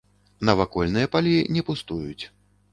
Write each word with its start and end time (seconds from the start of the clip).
Навакольныя 0.49 1.11
палі 1.17 1.35
не 1.59 1.65
пустуюць. 1.71 2.23